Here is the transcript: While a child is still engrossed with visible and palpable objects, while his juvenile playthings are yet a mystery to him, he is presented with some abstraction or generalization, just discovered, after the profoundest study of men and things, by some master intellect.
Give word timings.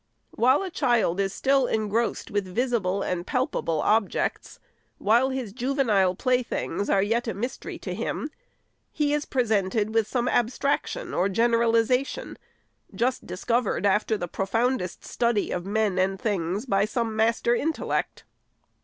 While 0.31 0.63
a 0.63 0.71
child 0.71 1.19
is 1.19 1.31
still 1.31 1.67
engrossed 1.67 2.31
with 2.31 2.47
visible 2.47 3.03
and 3.03 3.27
palpable 3.27 3.81
objects, 3.83 4.59
while 4.97 5.29
his 5.29 5.53
juvenile 5.53 6.15
playthings 6.15 6.89
are 6.89 7.03
yet 7.03 7.27
a 7.27 7.35
mystery 7.35 7.77
to 7.77 7.93
him, 7.93 8.31
he 8.91 9.13
is 9.13 9.25
presented 9.25 9.93
with 9.93 10.07
some 10.07 10.27
abstraction 10.27 11.13
or 11.13 11.29
generalization, 11.29 12.39
just 12.95 13.27
discovered, 13.27 13.85
after 13.85 14.17
the 14.17 14.27
profoundest 14.27 15.05
study 15.05 15.51
of 15.51 15.67
men 15.67 15.99
and 15.99 16.19
things, 16.19 16.65
by 16.65 16.83
some 16.85 17.15
master 17.15 17.53
intellect. 17.53 18.23